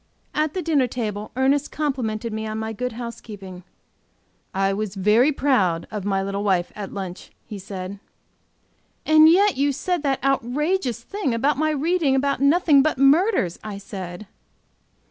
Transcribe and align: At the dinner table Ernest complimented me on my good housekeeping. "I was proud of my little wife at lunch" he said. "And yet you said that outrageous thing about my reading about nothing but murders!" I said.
At 0.33 0.55
the 0.55 0.63
dinner 0.63 0.87
table 0.87 1.31
Ernest 1.35 1.71
complimented 1.71 2.33
me 2.33 2.47
on 2.47 2.57
my 2.57 2.73
good 2.73 2.93
housekeeping. 2.93 3.61
"I 4.51 4.73
was 4.73 4.97
proud 5.37 5.85
of 5.91 6.05
my 6.05 6.23
little 6.23 6.43
wife 6.43 6.71
at 6.75 6.91
lunch" 6.91 7.29
he 7.45 7.59
said. 7.59 7.99
"And 9.05 9.29
yet 9.29 9.57
you 9.57 9.71
said 9.71 10.01
that 10.01 10.23
outrageous 10.23 11.01
thing 11.03 11.35
about 11.35 11.59
my 11.59 11.69
reading 11.69 12.15
about 12.15 12.39
nothing 12.41 12.81
but 12.81 12.97
murders!" 12.97 13.59
I 13.63 13.77
said. 13.77 14.25